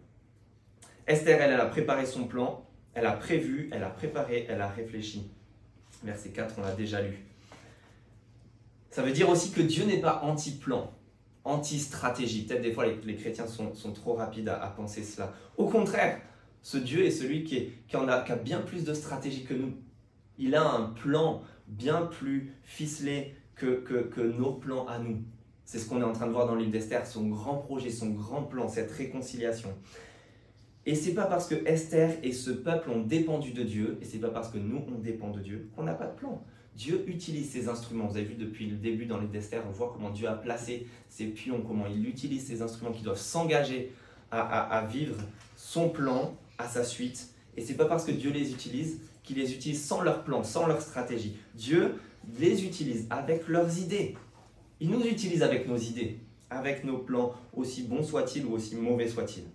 [1.07, 4.69] Esther, elle, elle a préparé son plan, elle a prévu, elle a préparé, elle a
[4.69, 5.29] réfléchi.
[6.03, 7.25] Verset 4, on l'a déjà lu.
[8.91, 10.93] Ça veut dire aussi que Dieu n'est pas anti-plan,
[11.43, 12.45] anti-stratégie.
[12.45, 15.33] Peut-être des fois les, chrétiens sont, trop rapides à, penser cela.
[15.57, 16.21] Au contraire,
[16.61, 19.73] ce Dieu est celui qui, a, bien plus de stratégie que nous.
[20.37, 25.23] Il a un plan bien plus ficelé que, que nos plans à nous.
[25.65, 28.09] C'est ce qu'on est en train de voir dans l'île d'Esther, son grand projet, son
[28.09, 29.69] grand plan, cette réconciliation.
[30.85, 34.19] Et c'est pas parce que Esther et ce peuple ont dépendu de Dieu, et c'est
[34.19, 36.43] pas parce que nous on dépend de Dieu, qu'on n'a pas de plan.
[36.75, 38.05] Dieu utilise ces instruments.
[38.05, 40.85] Vous avez vu depuis le début dans les d'Esther, on voit comment Dieu a placé
[41.09, 43.93] ses pions, comment il utilise ces instruments qui doivent s'engager
[44.31, 45.15] à, vivre
[45.55, 47.29] son plan à sa suite.
[47.55, 50.67] Et c'est pas parce que Dieu les utilise qu'il les utilise sans leur plan, sans
[50.67, 51.37] leur stratégie.
[51.55, 51.95] Dieu
[52.37, 54.17] les utilise avec leurs idées.
[54.79, 59.07] Il nous utilise avec nos idées, avec nos plans, aussi bons soient-ils ou aussi mauvais
[59.07, 59.45] soient-ils.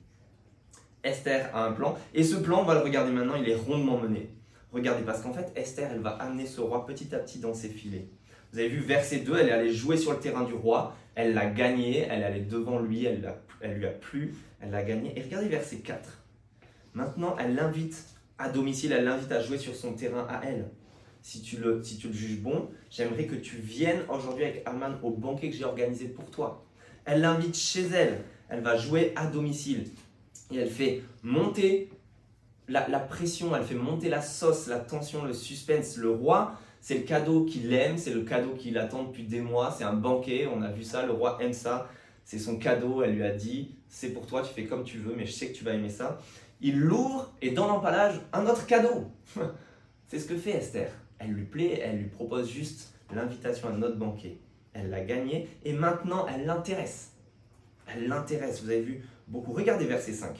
[1.02, 3.98] Esther a un plan, et ce plan, on va le regarder maintenant, il est rondement
[3.98, 4.30] mené.
[4.72, 7.68] Regardez, parce qu'en fait, Esther, elle va amener ce roi petit à petit dans ses
[7.68, 8.08] filets.
[8.52, 11.34] Vous avez vu, verset 2, elle est allée jouer sur le terrain du roi, elle
[11.34, 15.18] l'a gagné, elle allait devant lui, elle, elle lui a plu, elle l'a gagné.
[15.18, 16.22] Et regardez verset 4.
[16.94, 18.06] Maintenant, elle l'invite
[18.38, 20.70] à domicile, elle l'invite à jouer sur son terrain à elle.
[21.22, 24.98] Si tu le, si tu le juges bon, j'aimerais que tu viennes aujourd'hui avec Aman
[25.02, 26.64] au banquet que j'ai organisé pour toi.
[27.04, 29.84] Elle l'invite chez elle, elle va jouer à domicile.
[30.50, 31.90] Et elle fait monter
[32.70, 35.96] la, pression, elle fait monter la sauce, la tension, le suspense.
[35.96, 39.74] Le roi, c'est le cadeau qu'il aime, c'est le cadeau qu'il attend depuis des mois,
[39.76, 41.88] c'est un banquet, on a vu ça, le roi aime ça,
[42.24, 45.14] c'est son cadeau, elle lui a dit, c'est pour toi, tu fais comme tu veux,
[45.16, 46.18] mais je sais que tu vas aimer ça.
[46.60, 49.10] Il l'ouvre et dans l'emballage, un autre cadeau.
[50.08, 50.90] c'est ce que fait Esther.
[51.20, 54.38] Elle lui plaît, elle lui propose juste l'invitation à notre banquet.
[54.72, 57.12] Elle l'a gagné et maintenant elle l'intéresse.
[57.86, 59.52] Elle l'intéresse, vous avez vu beaucoup.
[59.52, 60.30] Regardez verset 5.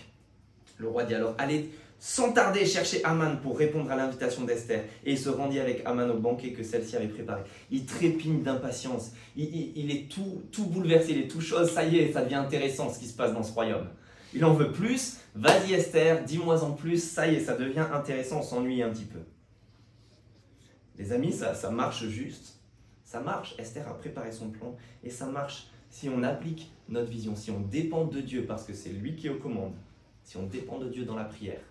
[0.79, 5.13] Le roi dit alors, allez, sans tarder chercher Aman pour répondre à l'invitation d'Esther et
[5.13, 7.43] il se rendit avec Aman au banquet que celle-ci avait préparé.
[7.71, 12.13] Il trépigne d'impatience, il, est tout, tout bouleversé, il est tout chose, ça y est,
[12.13, 13.87] ça devient intéressant ce qui se passe dans ce royaume.
[14.33, 18.39] Il en veut plus, vas-y Esther, dis-moi en plus, ça y est, ça devient intéressant,
[18.39, 19.19] on s'ennuie un petit peu.
[21.01, 22.59] Les amis, ça, ça marche juste,
[23.07, 25.69] ça marche, Esther a préparé son plan et ça marche.
[25.89, 29.27] Si on applique notre vision, si on dépend de Dieu parce que c'est lui qui
[29.27, 29.73] est aux commandes,
[30.25, 31.63] si on dépend de Dieu dans la prière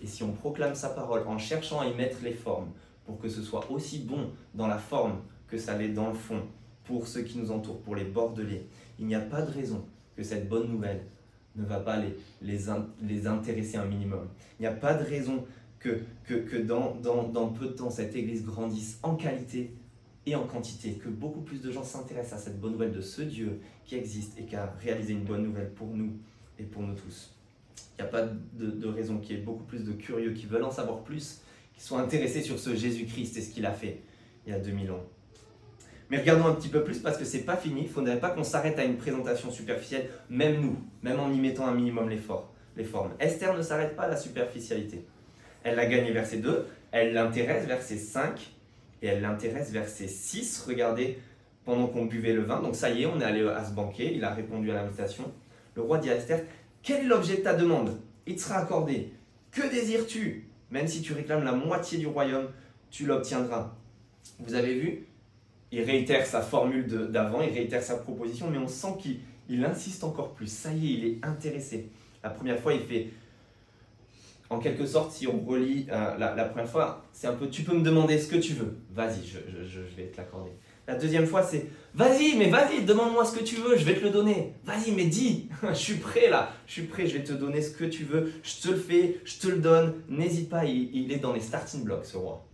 [0.00, 2.70] et si on proclame sa parole en cherchant à y mettre les formes,
[3.04, 6.42] pour que ce soit aussi bon dans la forme que ça l'est dans le fond,
[6.84, 8.64] pour ceux qui nous entourent, pour les bordelais,
[9.00, 9.84] il n'y a pas de raison
[10.16, 11.04] que cette bonne nouvelle
[11.56, 12.16] ne va pas les,
[13.02, 14.28] les, intéresser un minimum.
[14.58, 15.44] Il n'y a pas de raison
[15.78, 19.72] que, que, dans, dans, peu de temps, cette Église grandisse en qualité
[20.26, 23.22] et en quantité, que beaucoup plus de gens s'intéressent à cette bonne nouvelle de ce
[23.22, 26.12] Dieu qui existe et qui a réalisé une bonne nouvelle pour nous
[26.58, 27.34] et pour nous tous.
[27.98, 30.64] Il n'y a pas de, raison qu'il y ait beaucoup plus de curieux qui veulent
[30.64, 31.40] en savoir plus,
[31.74, 34.02] qui sont intéressés sur ce Jésus-Christ et ce qu'il a fait
[34.46, 35.02] il y a 2000 ans.
[36.10, 37.82] Mais regardons un petit peu plus parce que c'est pas fini.
[37.82, 41.38] Il ne faudrait pas qu'on s'arrête à une présentation superficielle, même nous, même en y
[41.38, 42.20] mettant un minimum les,
[42.76, 43.12] les formes.
[43.20, 45.04] Esther ne s'arrête pas à la superficialité.
[45.68, 48.54] Elle l'a gagné verset 2, elle l'intéresse verset 5
[49.02, 50.64] et elle l'intéresse verset 6.
[50.66, 51.18] Regardez,
[51.66, 54.12] pendant qu'on buvait le vin, donc ça y est, on est allé à ce banquet,
[54.14, 55.24] il a répondu à l'invitation.
[55.74, 56.40] Le roi dit à Esther
[56.82, 58.00] quel est l'objet de ta demande?
[58.26, 59.12] Il te sera accordé.
[59.50, 60.48] Que désires-tu?
[60.70, 62.48] Même si tu réclames la moitié du royaume,
[62.90, 63.74] tu l'obtiendras.
[64.38, 65.04] Vous avez vu
[65.70, 70.32] il réitère sa formule d'avant, il réitère sa proposition, mais on sent qu'il insiste encore
[70.32, 70.50] plus.
[70.50, 71.90] Ça y est, il est intéressé.
[72.22, 73.08] La première fois, il fait
[74.50, 77.74] en quelque sorte, si on relit euh, la, première fois, c'est un peu tu peux
[77.74, 78.78] me demander ce que tu veux.
[78.90, 80.52] Vas-y, je, vais te l'accorder.
[80.86, 84.04] La deuxième fois, c'est vas-y, mais vas-y, demande-moi ce que tu veux, je vais te
[84.04, 84.54] le donner.
[84.64, 87.70] Vas-y, mais dis, je suis prêt là, je suis prêt, je vais te donner ce
[87.72, 89.94] que tu veux, je te le fais, je te le donne.
[90.08, 92.46] N'hésite pas, il, il, est dans les starting blocks, ce roi.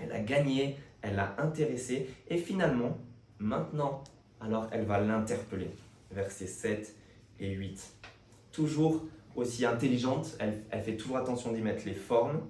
[0.00, 2.98] Elle a gagné, elle l'a intéressé, et finalement,
[3.38, 4.02] maintenant,
[4.40, 5.70] alors elle va l'interpeller.
[6.10, 6.96] Versets 7
[7.38, 7.80] et 8.
[8.50, 9.04] Toujours
[9.36, 12.40] aussi intelligente, elle, fait toujours attention d'y mettre les formes.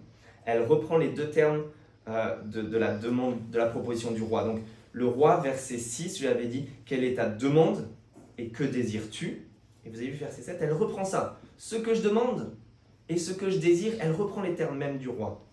[0.45, 1.62] Elle reprend les deux termes
[2.09, 4.45] euh, de, la demande, de la proposition du roi.
[4.45, 4.61] Donc,
[4.92, 7.88] le roi, verset 6, je lui avais dit Quelle est ta demande
[8.38, 9.47] et que désires-tu?
[9.85, 11.40] Et vous avez vu, verset 7, elle reprend ça.
[11.57, 12.53] Ce que je demande
[13.09, 15.45] et ce que je désire, elle reprend les termes même du roi.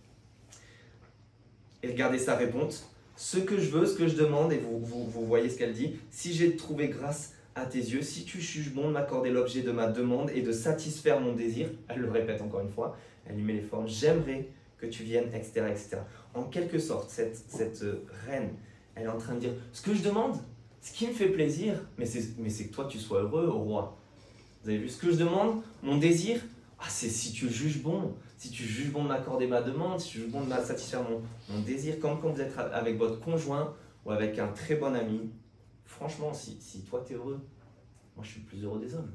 [1.84, 5.06] Et regardez sa réponse Ce que je veux, ce que je demande, et vous, vous,
[5.06, 8.74] vous voyez ce qu'elle dit Si j'ai trouvé grâce à tes yeux, si tu juges
[8.74, 12.41] bon de m'accorder l'objet de ma demande et de satisfaire mon désir, elle le répète
[12.41, 15.65] encore une fois, elle lui met les formes, j'aimerais que tu viennes, etc.
[15.69, 15.98] etc.
[16.34, 18.52] En quelque sorte, cette, cette euh, reine,
[18.95, 20.38] elle est en train de dire, ce que je demande,
[20.82, 23.98] ce qui me fait plaisir, mais c'est que toi tu sois heureux au roi.
[24.63, 26.39] Vous avez vu ce que je demande Mon désir,
[26.80, 30.12] ah, c'est si tu juges bon, si tu juges bon de m'accorder ma demande, si
[30.12, 33.74] tu juges bon de satisfaire mon, mon désir, comme quand vous êtes avec votre conjoint
[34.06, 35.30] ou avec un très bon ami,
[35.99, 37.41] franchement, si, si toi tu es heureux,
[38.15, 39.12] moi je suis plus heureux des hommes.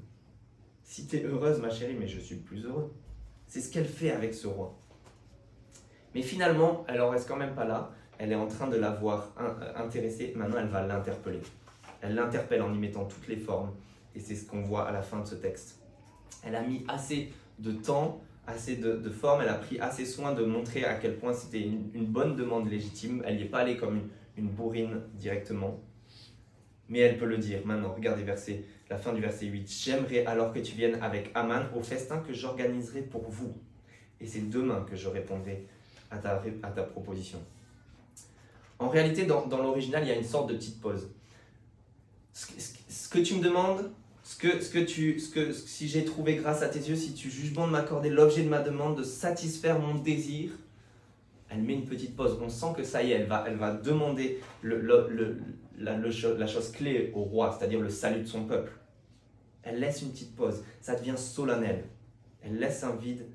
[0.83, 2.93] Si tu es heureuse, ma chérie, mais je suis plus heureux.
[3.47, 4.79] C'est ce qu'elle fait avec ce roi.
[6.15, 7.91] Mais finalement, elle en reste quand même pas là.
[8.19, 10.35] Elle est en train de l'avoir euh, intéressée.
[10.37, 11.41] Maintenant, elle va l'interpeller.
[12.03, 13.73] Elle l'interpelle en y mettant toutes les formes.
[14.15, 15.81] Et c'est ce qu'on voit à la fin de ce texte.
[16.45, 19.41] Elle a mis assez de temps, assez de, formes.
[19.41, 23.23] Elle a pris assez soin de montrer à quel point c'était une, bonne demande légitime.
[23.25, 24.03] Elle n'y est pas allée comme
[24.37, 25.81] une bourrine directement
[26.89, 27.93] mais elle peut le dire maintenant.
[27.95, 29.71] Regardez verset, la fin du verset 8.
[29.71, 33.55] J'aimerais alors que tu viennes avec Aman au festin que j'organiserai pour vous.
[34.21, 35.67] Et c'est demain que je répondrai
[36.11, 37.41] à ta, à ta proposition.
[38.79, 41.11] En réalité, dans, dans l'original, il y a une sorte de petite pause.
[42.33, 42.47] Ce,
[42.89, 43.93] ce, que tu me demandes,
[44.23, 47.15] ce que, ce que tu, ce que, si j'ai trouvé grâce à tes yeux, si
[47.15, 50.51] tu juges bon de m'accorder l'objet de ma demande, de satisfaire mon désir,
[51.55, 52.39] elle met une petite pause.
[52.43, 55.39] On sent que ça y est, elle va, elle va demander le, le,
[55.79, 58.73] la, la, chose clé au roi, c'est-à-dire le salut de son peuple.
[59.63, 60.65] Elle laisse une petite pause.
[60.81, 61.85] Ça devient solennel.
[62.43, 63.27] Elle laisse un vide.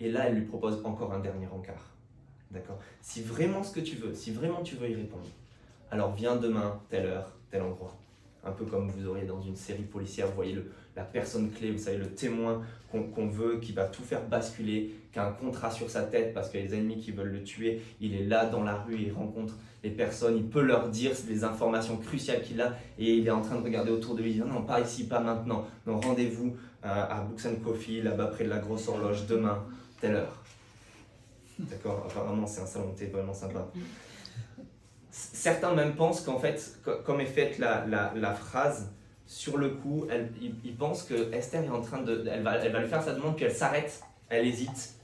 [0.00, 1.90] Et là, elle lui propose encore un dernier encart.
[2.50, 2.78] D'accord?
[3.00, 5.28] Si vraiment ce que tu veux, si vraiment tu veux y répondre,
[5.90, 7.96] alors viens demain, telle heure, tel endroit
[8.44, 11.78] un peu comme vous auriez dans une série policière, voyez le, la personne clé, vous
[11.78, 15.88] savez, le témoin qu'on veut, qui va tout faire basculer, qui a un contrat sur
[15.88, 18.44] sa tête parce qu'il y a des ennemis qui veulent le tuer, il est là
[18.46, 22.60] dans la rue, il rencontre les personnes, il peut leur dire les informations cruciales qu'il
[22.60, 25.06] a et il est en train de regarder autour de lui, non, non, pas ici,
[25.06, 29.26] pas maintenant, non, rendez-vous euh, à Books and Coffee, là-bas près de la grosse horloge,
[29.26, 29.64] demain,
[30.00, 30.42] telle heure.
[31.58, 32.06] D'accord?
[32.10, 33.66] Apparemment, c'est un salon de thé vraiment sympa.
[35.10, 38.90] Certains même pensent qu'en fait, comme est faite la, la, phrase,
[39.26, 42.24] sur le coup, elle, ils, pensent que Esther est en train de.
[42.30, 44.94] Elle va, elle va lui faire sa demande, puis elle s'arrête, elle hésite,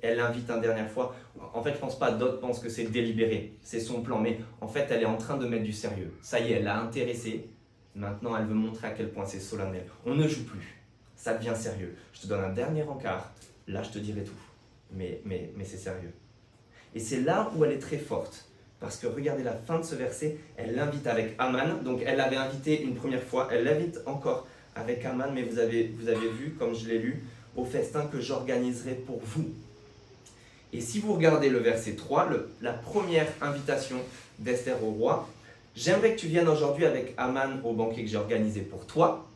[0.00, 1.14] elle l'invite une dernière fois.
[1.54, 4.68] En fait, je pense pas, d'autres pensent que c'est délibéré, c'est son plan, mais en
[4.68, 6.12] fait, elle est en train de mettre du sérieux.
[6.20, 7.48] Ça y est, elle l'a intéressé,
[7.94, 9.86] maintenant elle veut montrer à quel point c'est solennel.
[10.06, 10.82] On ne joue plus,
[11.16, 11.96] ça devient sérieux.
[12.12, 13.32] Je te donne un dernier encart,
[13.66, 14.32] là je te dirai tout,
[14.90, 16.12] mais, mais, mais c'est sérieux.
[16.94, 18.51] Et c'est là où elle est très forte
[18.82, 21.82] parce que regardez la fin de ce verset, elle l'invite avec Aman.
[21.84, 25.94] Donc elle l'avait invité une première fois, elle l'invite encore avec Aman, mais vous avez,
[25.96, 27.22] vous avez vu, comme je l'ai lu,
[27.56, 29.50] au festin que j'organiserai pour vous.
[30.72, 32.28] Et si vous regardez le verset 3,
[32.60, 33.98] la première invitation
[34.40, 35.28] d'Esther au roi,
[35.76, 39.28] j'aimerais que tu viennes aujourd'hui avec Aman au banquet que j'ai organisé pour toi.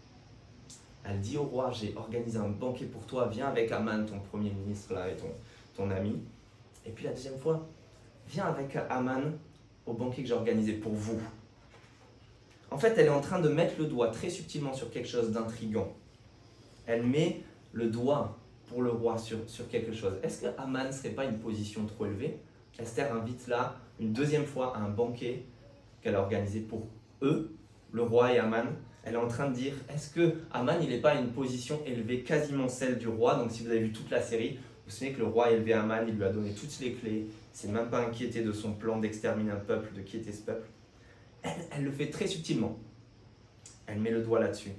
[1.08, 4.50] Elle dit au roi, j'ai organisé un banquet pour toi, viens avec Aman, ton premier
[4.50, 5.28] ministre là, et ton,
[5.76, 6.18] ton ami.
[6.84, 7.64] Et puis la deuxième fois,
[8.28, 9.32] viens avec Aman
[9.86, 11.20] au banquet que j'ai organisé pour vous.
[12.70, 15.30] En fait, elle est en train de mettre le doigt très subtilement sur quelque chose
[15.30, 15.92] d'intrigant.
[16.86, 18.36] Elle met le doigt
[18.68, 20.14] pour le roi sur, sur quelque chose.
[20.22, 22.38] Est-ce que Aman ne serait pas une position trop élevée?
[22.78, 25.44] Esther invite là une deuxième fois à un banquet
[26.02, 26.86] qu'elle a organisé pour
[27.22, 27.54] eux,
[27.92, 28.66] le roi et Aman.
[29.04, 31.80] Elle est en train de dire, est-ce que Aman, il n'est pas à une position
[31.86, 33.36] élevée, quasiment celle du roi?
[33.36, 35.72] Donc si vous avez vu toute la série, vous savez que le roi a élevé
[35.72, 38.98] Aman, il lui a donné toutes les clés, c'est même pas inquiété de son plan
[38.98, 40.68] d'exterminer un peuple, de quitter ce peuple.
[41.42, 42.76] Elle, le fait très subtilement.
[43.86, 44.72] Elle met le doigt là-dessus.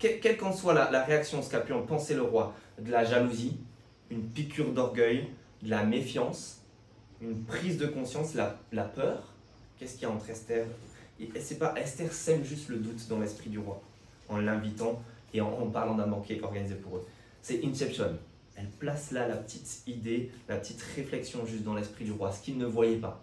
[0.00, 3.58] quelle qu'en soit la, réaction, ce qu'a pu en penser le roi, de la jalousie,
[4.10, 5.28] une piqûre d'orgueil,
[5.62, 6.60] de la méfiance,
[7.22, 9.32] une prise de conscience, la, peur,
[9.78, 10.66] qu'est-ce qu'il y a entre Esther
[11.20, 13.80] Et pas Esther sème juste le doute dans l'esprit du roi
[14.28, 15.00] en l'invitant
[15.32, 17.06] et en parlant d'un banquet organisé pour eux.
[17.42, 18.18] C'est Inception.
[18.58, 22.42] Elle place là la petite idée, la petite réflexion juste dans l'esprit du roi, ce
[22.42, 23.22] qu'il ne voyait pas,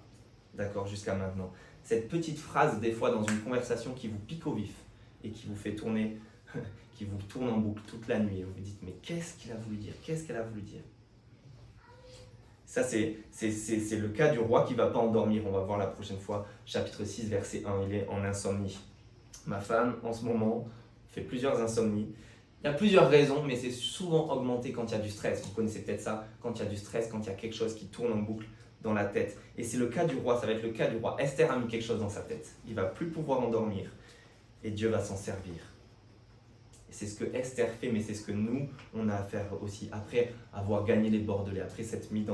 [0.54, 1.52] d'accord, jusqu'à maintenant.
[1.84, 4.74] Cette petite phrase, des fois, dans une conversation qui vous pique au vif
[5.24, 6.18] et qui vous fait tourner,
[6.96, 8.40] qui vous tourne en boucle toute la nuit.
[8.40, 9.94] Et vous vous dites, mais qu'est-ce qu'il a voulu dire?
[10.04, 10.82] Qu'est-ce qu'elle a voulu dire?
[12.66, 15.44] Ça, c'est le cas du roi qui ne va pas endormir.
[15.46, 17.88] On va voir la prochaine fois, chapitre 6, verset 1.
[17.88, 18.80] Il est en insomnie.
[19.46, 20.68] Ma femme, en ce moment,
[21.10, 22.08] fait plusieurs insomnies.
[22.66, 25.44] Il y a plusieurs raisons, mais c'est souvent augmenté quand il y a du stress.
[25.46, 27.54] Vous connaissez peut-être ça, quand il y a du stress, quand il y a quelque
[27.54, 28.48] chose qui tourne en boucle
[28.82, 29.38] dans la tête.
[29.56, 31.16] Et c'est le cas du roi, ça va être le cas du roi.
[31.20, 32.56] Esther a mis quelque chose dans sa tête.
[32.68, 33.92] Il va plus pouvoir endormir.
[34.64, 35.62] Et Dieu va s'en servir.
[36.90, 39.88] C'est ce que Esther fait, mais c'est ce que nous, on a à faire aussi.
[39.92, 42.26] Après avoir gagné les Bordelais, après s'être mis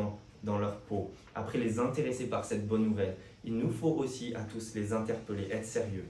[0.43, 4.43] dans leur peau, après les intéresser par cette bonne nouvelle, il nous faut aussi à
[4.43, 6.05] tous les interpeller, être sérieux,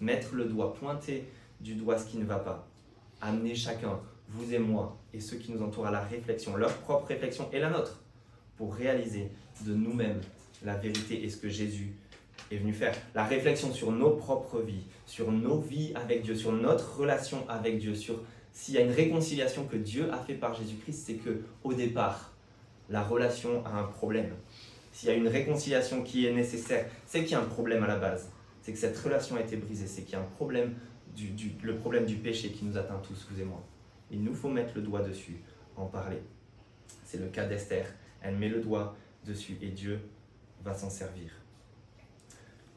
[0.00, 1.22] mettre le doigt, pointer
[1.60, 2.66] du doigt ce qui ne va pas,
[3.20, 7.06] amener chacun, vous et moi, et ceux qui nous entourent à la réflexion, leur propre
[7.06, 8.02] réflexion et la nôtre,
[8.56, 9.30] pour réaliser
[9.66, 10.20] de nous-mêmes
[10.64, 11.94] la vérité et ce que Jésus
[12.50, 12.94] est venu faire.
[13.14, 17.78] La réflexion sur nos propres vies, sur nos vies avec Dieu, sur notre relation avec
[17.78, 18.20] Dieu, sur
[18.52, 22.32] s'il y a une réconciliation que Dieu a fait par Jésus-Christ, c'est que au départ,
[22.90, 24.34] la relation a un problème.
[24.92, 27.86] S'il y a une réconciliation qui est nécessaire, c'est qu'il y a un problème à
[27.86, 28.30] la base.
[28.62, 30.74] C'est que cette relation a été brisée, c'est qu'il y a un problème
[31.62, 33.62] le problème du péché qui nous atteint tous, vous et moi.
[34.10, 35.40] Il nous faut mettre le doigt dessus,
[35.76, 36.22] en parler.
[37.04, 37.86] C'est le cas d'Esther.
[38.22, 40.00] Elle met le doigt dessus et Dieu
[40.64, 41.30] va s'en servir.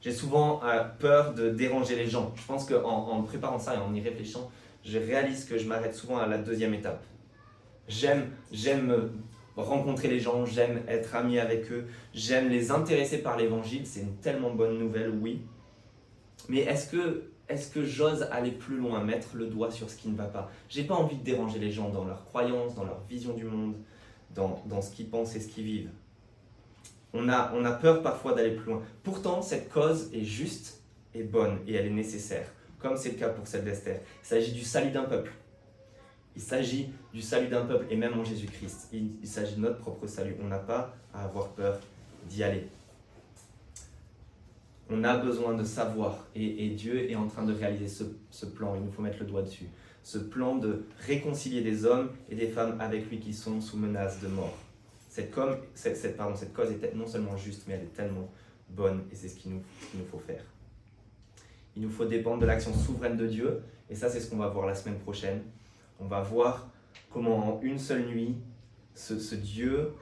[0.02, 2.34] J'ai souvent euh, peur de déranger les gens.
[2.36, 4.52] Je pense qu'en en préparant ça et en y réfléchissant,
[4.84, 7.04] je réalise que je m'arrête souvent à la deuxième étape.
[7.88, 9.12] J'aime, j'aime
[9.56, 13.86] rencontrer les gens, j'aime être ami avec eux, j'aime les intéresser par l'évangile.
[13.86, 15.42] C'est une tellement bonne nouvelle, oui.
[16.50, 20.10] Mais est-ce que est-ce que j'ose aller plus loin, mettre le doigt sur ce qui
[20.10, 20.50] ne va pas?
[20.70, 23.76] J'ai pas envie de déranger les gens dans leurs croyances, dans leur vision du monde,
[24.34, 25.90] dans, dans ce qu'ils pensent et ce qu'ils vivent.
[27.14, 28.82] On a, on a peur parfois d'aller plus loin.
[29.04, 30.82] Pourtant, cette cause est juste
[31.14, 32.48] et bonne et elle est nécessaire,
[32.80, 34.00] comme c'est le cas pour celle d'Esther.
[34.24, 35.32] Il s'agit du salut d'un peuple.
[36.36, 38.88] Il s'agit du salut d'un peuple et même en Jésus-Christ.
[38.94, 40.38] Il, il s'agit de notre propre salut.
[40.42, 41.78] On n'a pas à avoir peur
[42.30, 42.68] d'y aller
[44.92, 46.28] on a besoin de savoir.
[46.36, 47.88] Et, Dieu est en train de réaliser
[48.30, 48.76] ce, plan.
[48.76, 49.66] Il nous faut mettre le doigt dessus.
[50.04, 54.22] Ce plan de réconcilier des hommes et des femmes avec lui qui sont sous menace
[54.22, 54.58] de mort.
[55.10, 58.30] Cette, cause est non seulement juste, mais elle est tellement
[58.70, 59.04] bonne.
[59.12, 60.44] Et c'est ce qu'il nous faut faire.
[61.76, 63.62] Il nous faut dépendre de l'action souveraine de Dieu.
[63.90, 65.42] Et ça, c'est ce qu'on va voir la semaine prochaine.
[66.00, 66.70] On va voir
[67.10, 68.36] comment en une seule nuit,
[68.96, 69.94] ce, Dieu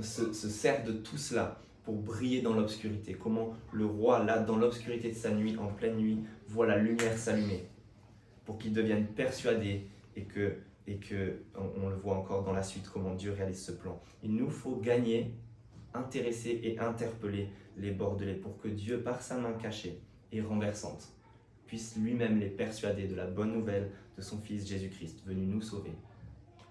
[0.00, 3.14] se sert de tout cela pour briller dans l'obscurité.
[3.14, 6.18] Comment le roi, là, dans l'obscurité de sa nuit, en pleine nuit,
[6.48, 7.64] voit la lumière s'allumer.
[8.44, 10.56] Pour qu'il devienne persuadé et que,
[10.88, 14.02] et que on, le voit encore dans la suite, comment Dieu réalise ce plan.
[14.24, 15.32] Il nous faut gagner,
[15.94, 20.00] intéresser et interpeller les bordelais pour que Dieu, par sa main cachée
[20.32, 21.12] et renversante,
[21.66, 25.92] puisse lui-même les persuader de la bonne nouvelle de son Fils Jésus-Christ, venu nous sauver,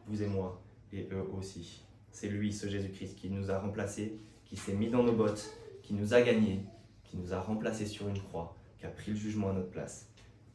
[0.07, 1.85] vous et moi, et eux aussi.
[2.11, 5.93] C'est lui, ce Jésus-Christ, qui nous a remplacés qui s'est mis dans nos bottes, qui
[5.93, 6.61] nous a gagnés,
[7.03, 10.09] qui nous a remplacés sur une croix, qui a pris le jugement à notre place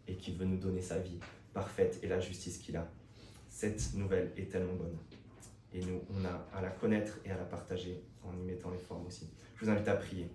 [0.07, 1.19] et qui veut nous donner sa vie
[1.53, 2.89] parfaite et la justice qu'il a.
[3.49, 4.97] Cette nouvelle est tellement bonne.
[5.73, 8.79] Et nous, on a à la connaître et à la partager en y mettant les
[8.79, 9.29] formes aussi.
[9.57, 10.29] Je vous invite à prier.